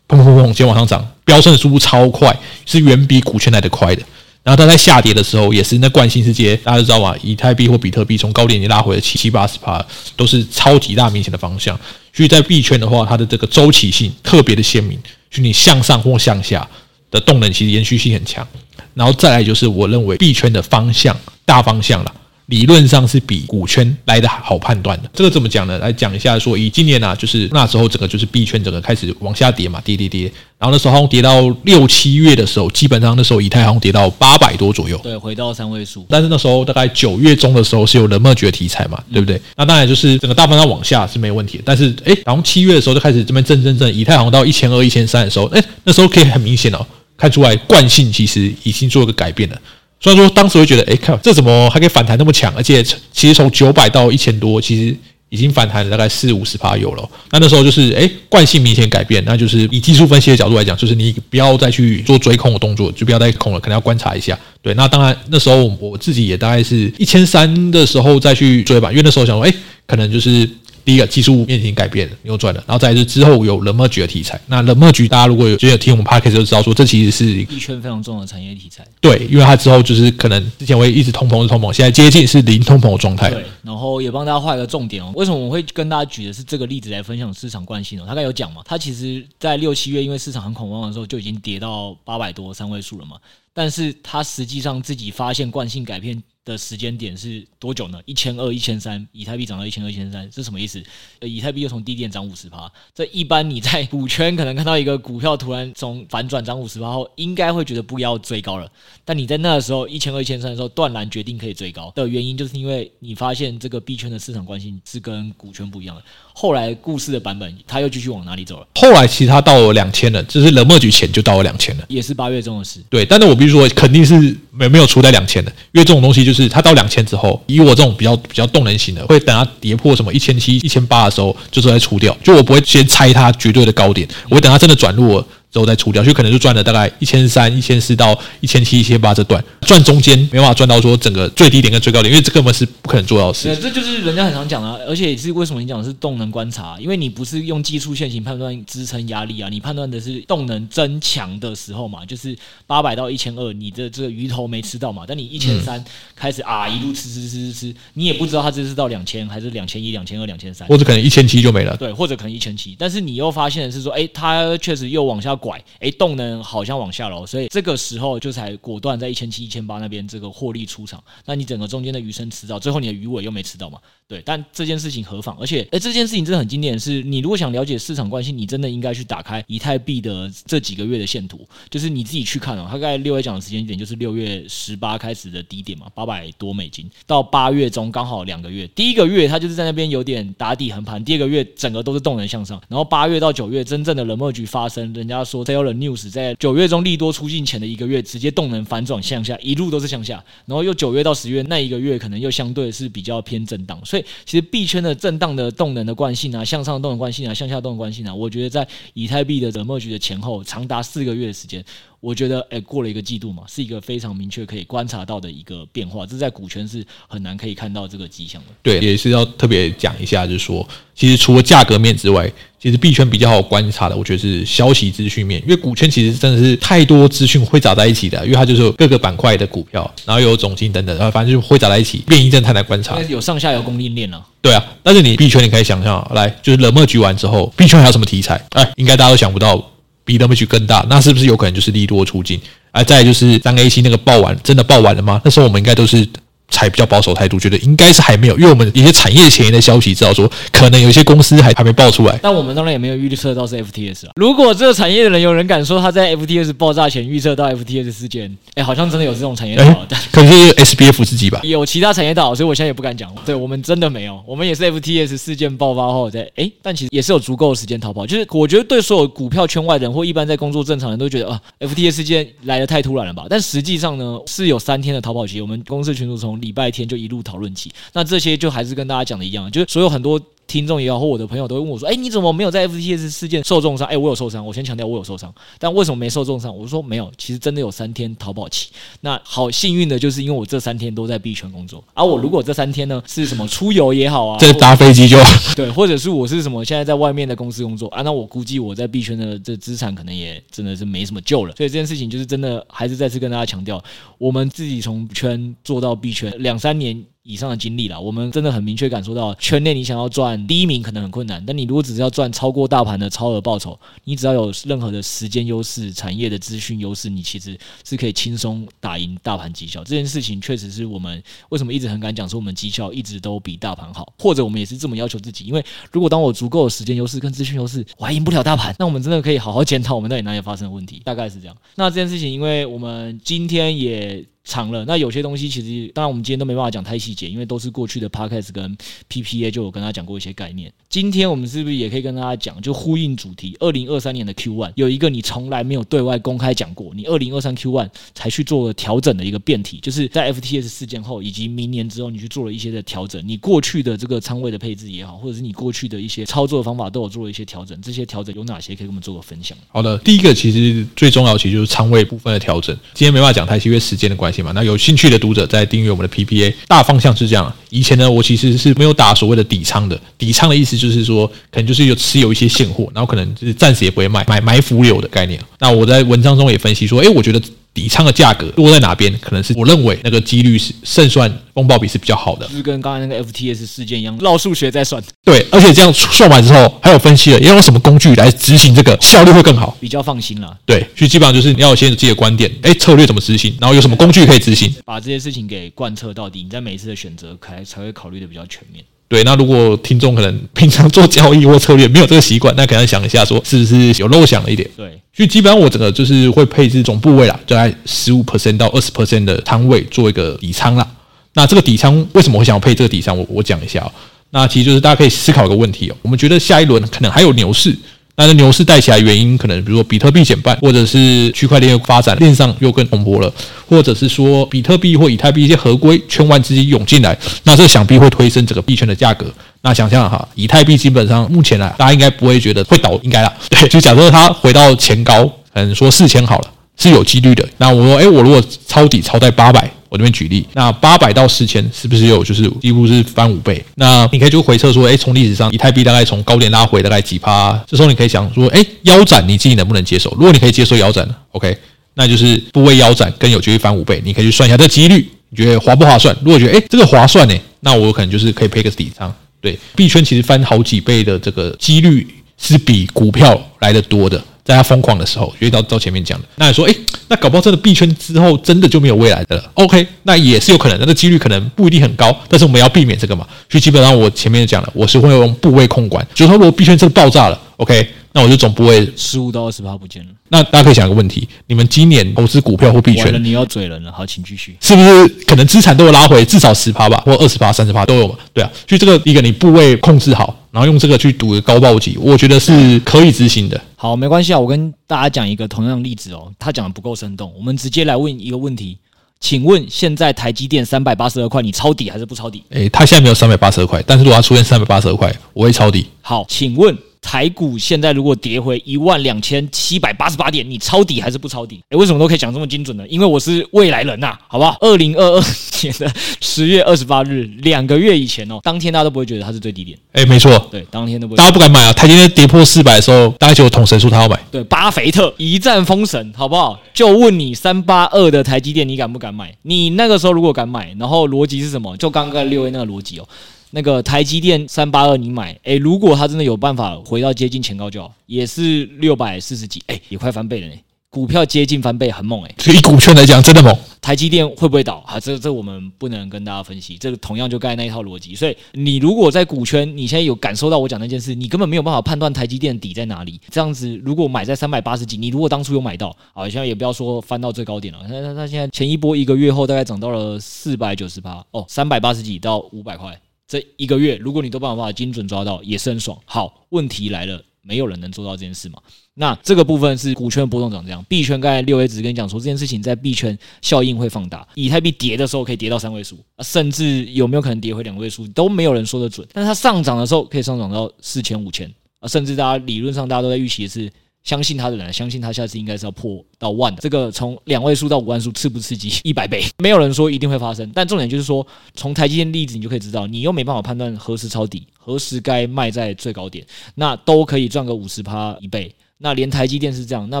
[0.08, 4.02] 砰砰砰砰先往上涨，飙升的速度超快，是远比股圈来的快的。
[4.42, 9.84] 然后它在下跌的时候，也是那惯性世界，大家都知道嘛，以太币或比特币从高点已经拉回了七七八十趴，
[10.16, 11.78] 都是超级大明显的方向。
[12.12, 14.96] 所以在币圈的话，它的这个周期性特别的鲜明，
[15.30, 16.66] 就你向上或向下
[17.10, 18.46] 的动能其实延续性很强。
[18.94, 22.12] 然后再来就是我认为币圈的方向，大方向了。
[22.46, 25.76] 理论上是比股圈来的好判断的，这个怎么讲呢？
[25.80, 36.06] 来讲一下，说以今年啊，就是那时候整个就是币圈整个开始往下跌嘛，跌跌跌，然后那时候跌到六七月的时候，基本上那时候以太好像跌到八百多左右，对，回到三位数。
[36.08, 39.42] 但是那时候大概九月中的时候是有人脉觉得题材嘛，对不对？
[39.56, 46.86] 那当然就是整个大方向往下是没有问题的，但是哎，然后七月的时候就开始这边震震震，以太好像到一千二、一千三的时候，哎，那时候可以很明显哦，
[47.16, 49.60] 看出来惯性其实已经做一个改变了。
[49.98, 52.52] 虽然说当时会觉得，哎，看这怎么还可以反弹那么强？
[52.54, 54.96] 而且其实从九百到一千多，其实
[55.30, 57.08] 已经反弹了大概四五十趴有了。
[57.30, 64.38] 那那时候就是哎，惯性明显改变，那就是以技术分析的角度来讲，就是你不要再去做追空的动作，就不要再空了，可能要观察一下。
[64.60, 69.54] 对，那当然那时候我自己也大概是一千三的时候再去追吧，因为那时候想说，哎，
[69.86, 70.48] 可能就是。
[70.86, 74.40] 第一个技术面已经改变了，扭转了，然后再来是之后有冷漠局的题材。
[74.46, 78.86] 那冷漠局大家如果有就有听我们 podcast 就知道说，这其实是一圈非常重要的产业题材。
[79.00, 83.30] 对，因为它之后就是可能之前会一直通膨是通膨，现在接近是零通膨的状态。
[83.30, 85.10] 对，然后也帮大家画一个重点哦。
[85.16, 88.04] 为什么我会跟大家举的是这个例子来分享市场惯性呢？
[88.06, 93.16] 他刚有讲嘛，它其实在六七月因为市场很恐慌的时候就已经跌到八百多三位数了嘛，
[93.52, 96.22] 但是它实际上自己发现惯性改变。
[96.46, 98.00] 的时间点是多久呢？
[98.06, 100.82] 一千二、一千三，以太币涨到一千二、一千三，是什么意思？
[101.18, 102.70] 呃，以太币又从低点涨五十趴。
[102.94, 108.70] 这一般你在 股圈可能看到一个股票突然从反转涨五十趴后，应该会觉得不要追高了。
[109.04, 116.02] 但你在那个时候一千二、一千三的时候，断然决定可以追高的原因，就是因为你发现这个币圈的市场关系是跟股圈不一样的。
[116.32, 118.66] 后来故事的版本，他又继续往哪里走了？
[118.76, 122.80] 后来其实他到了两千了，就是冷漠局前就到了两千了，也是八月中的事。
[122.90, 124.14] 对，但是我必须说，肯定是
[124.52, 132.16] 没没有出在两千的，因为这种东西就是是它到两千之后，以我这种比较比较动能型的，会等它跌破什么一千七、一千八的时候，就是在出掉。
[132.22, 135.26] 就我不会先猜它绝对的高点，我会等它真的转弱了。
[135.56, 143.48] 之后再出掉，就可能就赚了大概一千三、一千四到一千七、一千八这段，赚中间没办法赚到说整个最低点跟最高点，因为这根本是不可能做到的事。
[143.48, 155.82] 对，这就是人家很常讲的，而且也是为什么你讲的是动能观察，因为你不是用技术线型判断支撑压力啊，你判断的是动能增强的时候嘛，就是八百到一千二，你的这个鱼头没吃到嘛，但你一千三
[156.14, 161.74] 开始啊一路吃吃吃吃吃，你也不知道它这是到两千还是两千一、两千二、两千三，或者可能一千七就没了。
[161.78, 165.34] 对，或者可能一千七，但是你又发现的是说，哎，它确实又往下。
[165.46, 171.02] 拐，哎，动能好像往下了，所以这个时候就才果断在一千七、一千八那边这个获利出场。
[171.24, 173.78] 那你整个中间的鱼生吃到，最后你的鱼尾又没吃到嘛？
[174.08, 175.36] 对，但这件事情何妨？
[175.38, 182.68] 而且，哎，这件事情真的很经典是，你如果想了解市场关系，你真的应该去打开以太币的这几个月的线图，就是你自己去看哦。
[182.70, 188.66] 大概六月讲的时间点就是六月十八开始的低点嘛，八百多美金，到八月中刚好两个月。
[188.68, 192.60] 第一个月它就是在那边有点打底横盘，第二个月整个都是动能向上。
[192.68, 200.22] 然后八月到九月真正的冷漠局发生，人家说 Taylor News 在九月中利多出境前的一个月，直接动能反转向下，一路都是向下。
[200.44, 203.80] 然后又九月到十月那一个月，可能又相对是比较偏震荡。
[203.84, 211.64] 所以其实币圈的震荡的动能的惯性啊，向上动能惯性啊，向下动能惯性啊，我觉得在以太币的冷漠局的前后长达四个月的时间。
[212.00, 218.48] 我觉得，哎，过了一个季度嘛，是一个非常明确可以观察到的一个变化，这在股权是很难可以看到这个迹象的。
[218.62, 222.30] 对，也是要特别讲一下，就是说，其实除了价格面之外，
[222.60, 233.00] 其实币圈比较好观察的，我觉得是消息资讯面，因为股圈其实真的是太多资讯会杂在一起的，因为它就是各个板块的股票，然后有总金等等，然后反正就是会杂在一起，变异正太难观察。
[233.04, 234.24] 有上下游供应链了。
[234.40, 238.40] 对啊，但是你币圈你可以想象，来就是冷漠局完之后，币圈还有什么题材？
[238.50, 239.72] 哎，应该大家都想不到。
[240.06, 242.40] 比那么去更大，那是不是有可能就是利多出尽？
[242.70, 245.20] 而再就是三 A 七那个爆完，真的爆完了吗？
[245.22, 246.08] 那时候我们应该都是。
[246.48, 252.18] 才比较保守态度，觉得应该是还没有，因为我们一些产业前沿的消息知道说，可能有一些公司还还没爆出来。
[252.22, 254.12] 但我们当然也没有预测到是 FTS 啊。
[254.16, 261.40] 如果这个产业的人有人敢说他在 FTS 爆炸前预测到 FTS 事件，哎、欸，好像真的有这种产业大佬，但可能是 SBF 自己吧。
[261.42, 263.12] 有其他产业大佬，所以我现在也不敢讲。
[263.24, 268.06] 对，我们真的没有，我们也是 FTS 事件爆发后在哎、欸，但其实也是有足够的时间逃跑。
[268.06, 273.26] 就是我觉得对所有股票圈外人或一般在工作正常人都觉得啊，FTS 事件来的太突然了吧？
[273.28, 275.40] 但实际上呢，是有三天的逃跑期。
[275.40, 277.16] 我们公司群组从礼拜天就一路。
[277.26, 286.56] 讨论起，那这些就还是跟大家讲的一样，就是所有很多听众也好，或我的朋友都会问我说：“哎，你怎么没有在 FTS 事件受重伤？”哎，我有受伤，我先强调我有受伤，但为什么没受重伤？
[286.56, 288.68] 我说没有，其实真的有三天逃跑期。
[289.00, 295.18] 那好幸运的就是因为我这三天都在币圈工作，而、啊、我如果这三天呢是什么出游也好啊， 这搭飞机就
[295.56, 301.54] 对，或者是我是什么现在在外面的公司工作啊，那我估计我在币圈的这资产可能也真的是没什么救了。
[301.56, 303.82] 所以这件事情就是真的，还是再次跟大家强调，
[304.18, 307.04] 我们自己从圈做到币圈两三年。
[307.26, 319.82] 以上的经历了，我们真的很明确感受到，圈内你想要赚第一名可能很困难，但你如果只是要赚超过大盘的超额报酬，你只要有任何的时间优势、产业的资讯优势，你其实是可以轻松打赢大盘绩效。
[319.82, 325.44] 这件事情确实是我们为什么一直很敢讲说我们绩效一直都比大盘好，或者我们也是这么要求自己。
[325.44, 331.56] 因为如果当我足够的时间优势跟资讯优势，我还赢不了大盘，那我们真的可以好好检讨我们到底哪里发生的问题，大概是这样。
[331.74, 334.24] 那这件事情，因为我们今天也。
[334.46, 334.82] 长了。
[334.86, 338.74] 那有些东西其实，当然我们今天都没办法讲太细节，因为都是过去的 Podcast 跟
[339.10, 340.72] PPA 就有跟他讲过一些概念。
[340.88, 343.56] 今天我们是不是也可以跟大家讲，就呼应主题？
[343.58, 353.20] 二零二三年的 Q One 有一个你从来没有对外公开讲过，你二零二三 Q One 才去做了调整的一个变体，就是在 FTS 事件后以及明年之后，你去做了一些的调整。
[353.26, 357.78] 你过去的这个仓位的配置也好，或者是你过去的一些操作的方法都有做了一些调整。
[357.82, 358.76] 这些调整有哪些？
[358.76, 359.56] 可以跟我们做个分享。
[359.68, 362.76] 好的，第一个其实最重要，其实就是仓位部分的调整。
[362.94, 364.52] 今天没办法讲太细，因为时间的关系嘛。
[364.54, 367.52] 那有兴趣的读者在订阅我们的 PPA，大方向是这样。
[367.70, 370.00] 以前呢，我其实是没有打所谓的底仓的。
[370.16, 375.40] 底仓的意思就是说，可能就是有持有一些现货，然后可能就是暂时也不会卖，买埋伏流的概念。
[375.58, 377.40] 那我在文章中也分析说，诶，我觉得。
[377.76, 385.02] 底仓的价格落在哪边，可能是我认为那个几率是胜算风暴比是比较好的，就是跟刚才那个 FTS 事件一样，绕数学在算。
[385.22, 390.56] 对，而且这样算完之后，还有分析了要用什么工具来执行这个，效率会更好，比较放心了。
[390.64, 398.82] 对，所以基本上就是你要有先有自己的观点，哎，策略怎么执行，然后有什么工具可以执行，把这些事情给贯彻到底，你在每一次的选择开才会考虑的比较全面。
[399.08, 404.68] 对，那如果听众可能平常做交易或策略没有这个习惯，那可能想一下，说是不是有漏想了一点？
[404.76, 410.86] 对，所以基本上我整个就是会配置总部位啦，就在十五 percent 到二十 percent 的仓位做一个底仓啦。
[411.34, 413.16] 那这个底仓为什么会想要配这个底仓？
[413.16, 413.92] 我我讲一下哦。
[414.30, 417.76] 那其实就是大家可以思考一个问题哦，我们觉得下一轮可能还有牛市。
[418.16, 423.30] 那牛市带起来原因，可能比如说比特币减半，或者是区块链又发展，链上又更蓬勃了，
[423.68, 429.26] 或者是说比特币或以太币一些合规圈外资金涌进来，那这想必会推升整个币圈的价格。
[429.60, 433.32] 那想象哈，以太币基本上目前呢，大家应该不会觉得会倒，应该啦。
[433.50, 437.46] 对，就假设它回到前高，可能说四千好了，是有几率的。
[437.58, 439.70] 那我说，诶，我如果抄底抄在八百。
[439.88, 443.64] 我这边举例，那八百到四千是不是有就是几乎是翻五倍？
[443.76, 447.52] 那你可以就回测说，诶，从历史上以太币大概从高点拉回大概几趴？
[447.66, 450.10] 这时候你可以想说，诶，腰斩你自己能不能接受？
[450.12, 451.56] 如果你可以接受腰斩，OK，
[451.94, 456.16] 那就是部位腰斩跟有机会翻五倍，你可以去算一下这几率，你觉得划不划算？
[456.22, 459.12] 如果觉得诶这个划算呢，那我可能就是可以配个底仓。
[459.40, 464.22] 对，币圈其实翻好几倍的这个几率是比股票来的多的。
[464.46, 466.78] 在他疯狂的时候，因为到到前面讲的，那你说，哎、欸，
[467.08, 469.50] 那搞不好真的币圈之后真的就没有未来的了。
[469.54, 473.26] OK，那也是有可能的，那几率可能不一定很高，但是我们要避免这个嘛。
[473.50, 477.86] 所以基本上我前面讲了，我是会用部位控管，就是说如果币圈真的爆炸了，OK。
[478.12, 480.08] 那我就总不会十五到二十趴不见了。
[480.30, 483.92] 那大家可以想一个问题：你们今年投资股票或币圈，你要嘴人了。
[483.92, 484.56] 好，请继续。
[484.58, 488.14] 是不是可能资产都有拉回至少十趴吧，或二十趴、三十趴都有嘛？
[488.32, 488.50] 对啊。
[488.66, 493.60] 所以这个一个你部位控制好，然后用这个去赌个高暴击，我觉得是可以执行的。
[493.76, 494.40] 好，没关系啊。
[494.40, 498.78] 我跟大家讲一个同样的例子哦，他讲的不够生动，我们直接来问一个问题：
[499.20, 502.42] 请问现在台积电三百八十二块，你抄底还是不抄底？
[502.52, 505.88] 诶，他现在没有三百八十二块，但是如果他出现三百八十二块，我会抄底。
[506.00, 506.74] 好，请问。
[507.00, 511.60] 台股现在如果跌回一万两千七百八十八点，你抄底还是不抄底？
[511.70, 512.86] 诶，为什么都可以讲这么精准呢？
[512.88, 514.56] 因为我是未来人呐、啊，好不好？
[514.60, 515.24] 二零二二
[515.62, 519.78] 年的十月二十八日，两个月以前哦，当天大家都不会觉得它是最低点。
[519.92, 521.72] 诶，没错，对，当天都不会，大家不敢买啊。
[521.72, 524.20] 台积电跌破四百的时候，大家就有统神说他要买。
[524.30, 526.58] 对，巴菲特一战封神，好不好？
[526.74, 529.34] 就问你三八二的台积电，你敢不敢买？
[529.42, 531.76] 你那个时候如果敢买，然后逻辑是什么？
[531.76, 533.08] 就刚刚六 A 那个逻辑哦。
[533.50, 540.54] 那个台积电三八二，你买，哎、欸，如果它真的有办法回到接近前高就好，也是六百四十几，哎、欸，也快翻倍了呢。
[540.88, 542.34] 股票接近翻倍很猛，诶。
[542.38, 543.54] 所以股权来讲真的猛。
[543.82, 544.98] 台积电会不会倒啊？
[544.98, 548.14] 这这我们不能跟大家分析，这个同样就刚才那一套逻辑。
[548.14, 553.20] 所以你如果在股圈，你现在有感受到我讲那件事，你根本没有办法判断台积电底在哪里。
[553.28, 562.98] 这样子，如果买在三百八十几，你如果当初有买到，啊，现在也不要说翻到最高点了，那那它现在前一波一个月后大概涨到了四百九十八，哦，三百八十几到五百块。
[563.28, 565.98] 这一个月，如果你都办法精准抓到，也是很爽。
[566.04, 568.58] 好，问题来了，没有人能做到这件事嘛？
[568.94, 574.26] 那这个部分是股圈波动长这样，币圈刚才六 A 只跟你讲说这件事情在币圈效应会放大。
[574.34, 579.06] 以太币跌的时候可以跌到三位数，甚至有没有可能跌回两位数，都没有人说得准。
[579.12, 583.70] 但是它上涨的时候可以上涨到四千、五千啊，甚至大家理论上大家都在预期的是。
[584.06, 586.62] 相信他的人，相信他下次应该是要破到万的。
[586.62, 588.72] 这个从两位数到五万数，刺不刺激？
[588.88, 590.48] 一百倍，没有人说一定会发生。
[590.54, 598.54] 但重点就是说，从台积电例子，你就可以知道，你又没办法判断何时抄底，何时该卖在最高点，那都可以赚个五十趴一倍。
[598.78, 600.00] 那连台积电是这样，那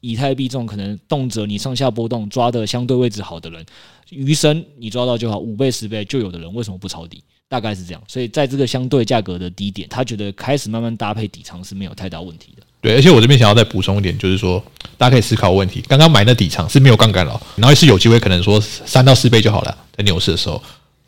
[0.00, 3.66] 以太币这种可能动辄你上下波动抓的相对位置好的人，
[4.08, 7.22] 余生你抓到就好，五倍十倍就有的人为什么不抄底？
[7.46, 8.02] 大概是这样。
[8.08, 12.62] 所以在这个相对价格的低点，他觉得开始慢慢搭配底仓是没有太大问题的。
[12.80, 14.62] 对，而且我这边想要再补充一点，就是说，
[14.96, 15.84] 大家可以思考问题。
[15.86, 20.62] 刚刚买那底仓是没有杠杆了，然后是有机会可能说三到四倍就好了，在牛市的时候，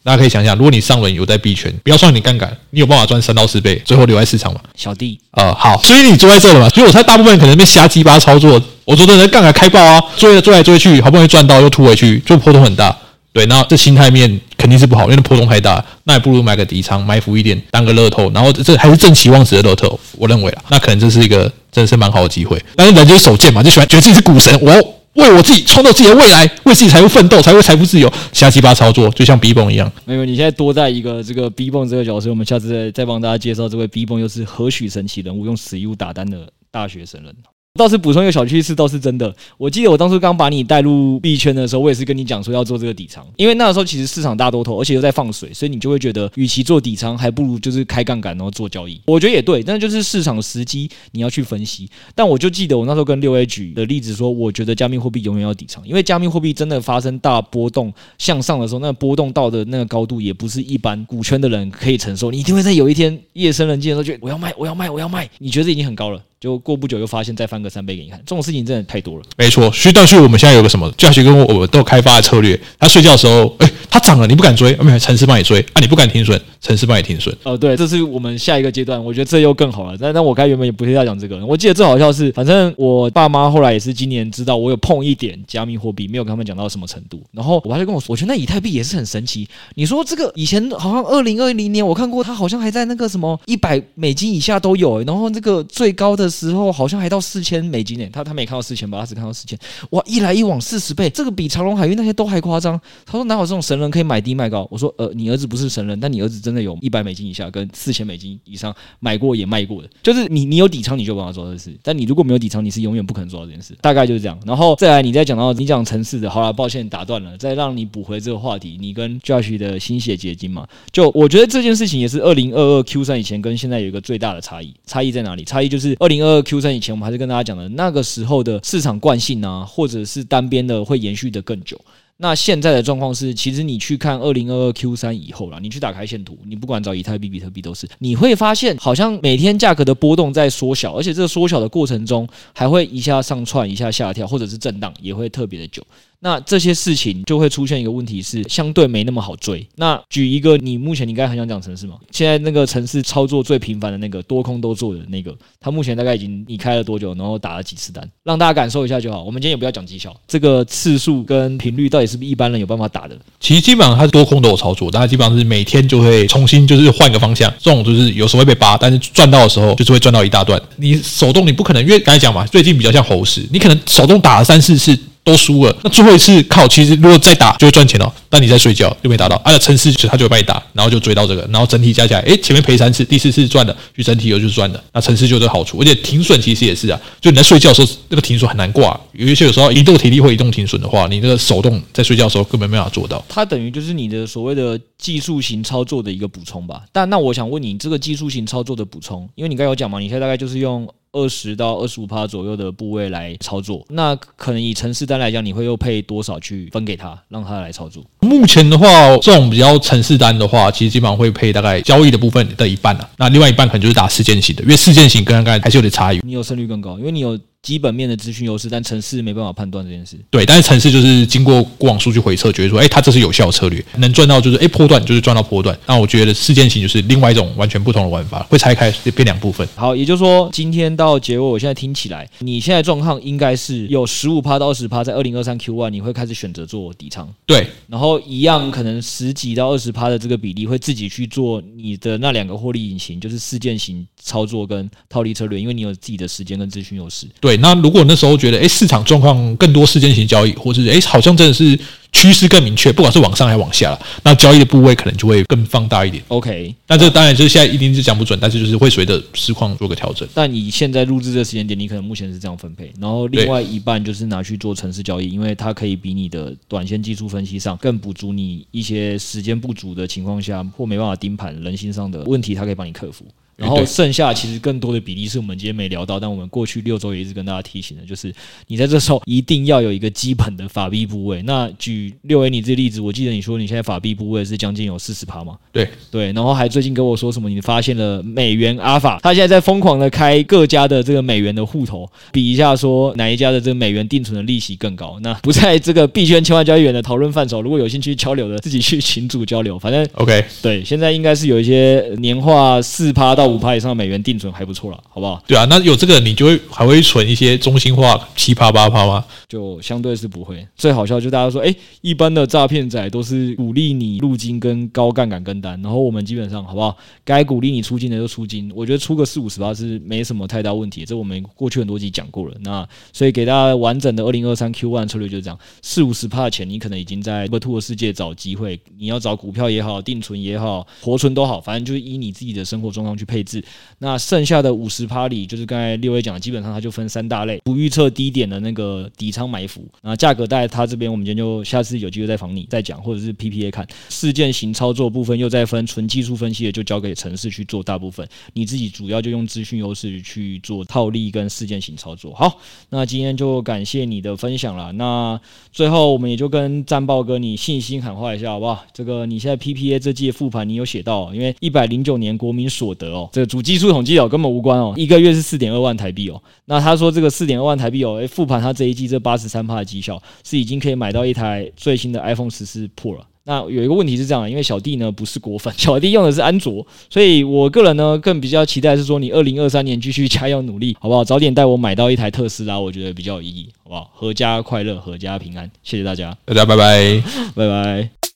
[0.05, 4.61] 大家可以想想，如果你上轮有在币圈，不要算你杠杆，你有办法赚三到四倍，最后留在市场吗？
[4.75, 6.69] 小弟，呃，好，所以你坐在这了嘛？
[6.69, 12.95] 所以我猜大部分人可能被瞎鸡巴操作，我昨天在杠杆开爆啊，追了追来追去，好不容易赚到又吐回去，就波动很大。
[13.33, 22.63] 对，那这心态面肯定是不好，因为波动太大，那也不如买个底仓，埋伏一点，当个乐透，然后这还是正期望值的乐透，我认为啊，那可能这是一个真的是蛮好的机会。
[22.77, 24.79] 但是人就是手贱嘛，就喜欢觉得自己是股神，我要
[25.15, 29.91] 为我自己创造自己的未来，为自己财富奋斗，才会财富自由，瞎鸡巴操作，就像 B 泵一样。
[30.05, 37.35] 没有，你现在多在一个这个 B 泵这个角色，我们下次再再帮大家介绍这位 B 泵又是何许神奇人物，用死物打单的大学神人。
[37.79, 39.35] 倒是补充一个小趋势，倒是真的。
[39.57, 49.01] 我记得我当初刚把你带入币圈的时候，我也是跟你讲说要做这个底仓，因为那个时候其实市场大多头，而且又在放水，所以你就会觉得，与其做底仓，还不如就是开杠杆然后做交易。
[49.07, 51.89] 我觉得也对，但就是市场时机你要去分析。
[52.15, 62.31] 但我就记得我那时候跟六 A 举的例子说，我觉得加密货币永远要底仓，因为加密货币真的发生大波动向上的时候，那波动到的那个高度也不是一般股圈的人可以承受。
[62.31, 66.23] 你一定会在有一天夜深人静的时候，觉得我要卖，我要卖，我要卖，你觉得已经很高了。
[66.43, 69.23] 就过不久又发现再翻个三倍给你看，这种事情真的太多了。
[69.37, 77.37] 没错，所以但是我们现在有个什么教学跟我们都开发的策略，他睡觉的时候，哎、他涨了你不敢追，没有程式帮你追啊，你不敢停损，城市帮你停损。
[77.43, 79.97] 哦，对，这是我们下一个阶段，我觉得这又更好了。
[80.01, 87.23] 但但我刚原本也不是要讲这个，我记得最好笑是，反正我爸妈后来也是今年知道我有碰一点加密货币，没有跟他们讲到什么程度。
[87.31, 89.49] 然后我爸就跟我说，我觉得那以太币也是很神奇。
[89.77, 97.13] 你说这个以前好像二零二零年我看过，它好像还在那个什么一百美金以下都有，然后这个最高的时候好像还。
[97.13, 99.59] 到四千美金呢，他他没看到四千吧，他只看到四千。
[99.91, 102.81] 哇，一来一往四十倍，这个比长隆海运那些都还夸张。
[103.05, 104.67] 他说哪有这种神人可以买低卖高？
[104.71, 109.91] 我说呃，你儿子不是神人，但你儿子真真的有一百美金以下跟四千美金以上买过也卖过的。
[110.03, 113.77] 就是你你有底仓你就帮他做这件事，但你如果没有底仓，你是永远不可能做到这件事。
[113.83, 114.39] 大概就是这样。
[114.47, 118.79] 然后再来，你再讲到你讲城市的，好了，抱歉打断了，再让你补回这个话题。
[118.81, 124.75] 你跟 Josh 的心血结晶嘛，就我觉得这件事情也是二零二二 Q 三以前跟现在有一个最大的差异。
[124.87, 125.45] 差异在哪里？
[125.45, 127.03] 差异就是二零二二 Q 三以前我们。
[127.03, 131.77] 还是跟大家讲的那个时候的市场惯性啊，或者是单边的会延续得更久。
[132.23, 145.85] 那现在的状况是，其实你去看二零二二 Q 三以后啦，你去打开线图，你不管找以太币、比特币都是，你会发现好像每天价格的波动在缩小，而且这个缩小的过程中还会一下上窜，一下下跳，或者是震荡，也会特别的久。
[146.25, 149.67] 那这些事情就会出现一个问题是，相对没那么好追。
[149.75, 151.97] 那举一个，你目前你应该很想讲城市吗？
[152.13, 159.25] 现在那个城市操作最频繁的那个多空都做的那个，他目前大概已经你开了多久，然后打了几次单，让大家感受一下就好。
[159.25, 163.19] 我们今天也不要讲绩效，这个次数跟频率到底是不是一般人有办法打的？
[163.41, 170.61] 其实基本上它是多空都有操作，大家基本上是每天就会重新就是换个方向，这种就是有时候会被扒，但是赚到的时候就是会赚到一大段。
[170.77, 174.97] 你手动你不可能，因为刚才讲嘛，最近比较像猴市，你可能手动打了三四次。
[175.25, 178.13] 都输了，那最后一次靠，其实如果再打就会赚钱了。
[178.33, 184.83] 但你在睡觉就没打到，按照程式他就会帮你打，然后就追到这个，然后整体加起来，诶，前面赔三次，第四次赚了，就整体又就是赚的。
[184.95, 193.23] 那程式就有这个好处，而且停损其实也是啊，就你在睡觉的时候，那个停损很难挂，有一些有时候移动体力或移动停损的话，你那个手动在睡觉的时候根本没办法做到。
[193.29, 196.85] 它等于就是你的所谓的技术型操作的一个补充吧。
[196.91, 200.89] 但那我想问你，这个技术型操作的补充，因为你刚才有讲嘛，你现在大概就是用。
[201.15, 208.03] 二十到二十五趴左右的部位来操作，那可能以城市单来讲，你会又配多少去分给他，让他来操作？
[208.23, 208.87] 目前的话，
[209.19, 216.21] 这种比较城市单的话，其实基本上会配大概交易的部分的一半了，那另外一半可能就是打事件型的，因为事件型跟刚才还是有点差异。
[216.23, 217.39] 你有胜率更高，因为你有。
[217.63, 220.17] 基本面的资讯优势，但城市没办法判断这件事。
[220.31, 225.79] 对，但是城市就是经过过往数据回测，觉得说，哎，它这是有效策略，能赚到就是，哎，波段就是赚到波段。
[225.87, 229.67] 那我觉得事件型就是另外一种完全不同的玩法，会拆开变两部分。
[229.77, 237.33] 好，也就是说，今天到结尾，我现在听起来，你现在状况应该是有十五趴到二十趴，在二零二三 Q one 你会开始选择做底仓。
[237.47, 247.29] 对，然后一样可能十几到二十趴的这个比例会自己去做你的那两个获利引擎，就是事件型操作跟套利策略，因为你有自己的时间跟资讯优势。
[247.41, 248.33] 对，那如果那时候。
[248.43, 251.79] 觉得哎，市场状况更多事件型交易，或者是哎，好像真的是
[252.11, 256.21] 趋势更明确，不管是往上还是往下了，那交易的部位可能就会更放大一点。
[256.27, 260.27] OK，那这当然就是现在一定是讲不准，但是就是会随着市况做个调整。
[260.35, 273.25] 但你现在录制的时间点，你可能目前是这样分配，然后另外一半就是拿去做城市交易，因为它可以比你的短线技术分析上更补足你一些时间不足的情况下，或没办法盯盘人心上的问题，它可以帮你克服。
[273.57, 278.35] 然后剩下其实更多的比例是我们今天没聊到，但我们过去六周也一直跟大家提醒的，就是
[278.67, 281.43] 你在这时候一定要有一个基本的法币部位。
[281.43, 285.57] 那举六 A 你这例子，我记得你说你现在法币部位是将近有四十趴嘛？
[285.71, 295.19] 对对，然后还最近跟我说什么，你发现了美元阿法，他现在在疯狂的开各家的这个美元的户头，比一下说哪一家的这个美元定存的利息更高。
[295.23, 299.79] 那不在这个币圈千万交易员的讨论范畴，如果有兴趣交流的，自己去群组交流。
[299.79, 303.42] 反正 OK，对，现在应该是有一些年化四趴到。
[303.43, 305.43] 到五趴以上的美元定存还不错了，好不好？
[305.49, 309.25] 对啊，那有这个你就会还会存一些中心化七趴八趴吗？
[309.49, 310.65] 就相对是不会。
[310.77, 316.97] 最好笑就大家说，哎、欸，一般的诈骗仔都是鼓励你入金跟高杠杆跟单，然后我们基本上好不好？
[317.25, 321.05] 该鼓励你出金的就出金，我觉得出个四五十趴是没什么太大问题。
[321.05, 322.55] 这我们过去很多集讲过了。
[322.61, 333.65] 那所以给大家完整的二零二三 Q one 策略就是这样，四五十趴的钱你可能已经在 Web2 的世界找机会，你要找股票也好，定存也好，活存都好，反正就是以你自己的生活状况去配置。
[333.99, 352.35] 那剩下的五十趴里，就是刚才六位讲的，基本上它就分三大类：不预测低点的那个底仓埋伏，那价格带它这边，我们今天就下次有机会再访你再讲，或者是 PPA 看事件型操作部分又再分纯技术分析的，就交给城市去做大部分，你自己主要就用资讯优势去做套利跟事件型操作。
[352.35, 352.59] 好，
[352.91, 354.93] 那今天就感谢你的分享了。
[354.93, 355.41] 那
[355.73, 358.85] 最后我们也就跟战报哥你信心喊话一下好不好？
[358.93, 366.43] 这个你现在 PPA 这季复盘你有写到，因为一百零九年国民所得哦，这个主技术统计哦根本无关哦，一个月是四点二万台币哦。
[366.65, 373.27] 那他说这个四点二万台币哦，诶，复盘他这一季这八十三趴的绩效是已经可以买到一台最新的 iPhone 十四 Pro 了。
[373.45, 381.25] 那有一个问题是这样，因为小弟呢不是果粉， 小弟用的是安卓，所以我个人呢更比较期待是说你二零二三年继续加油努力，好不好？
[381.25, 384.11] 早点带我买到一台特斯拉，我觉得比较有意义，好不好？
[384.21, 387.21] 阖家快乐，阖家平安，谢谢大家，大家拜拜，
[387.57, 388.32] 拜拜。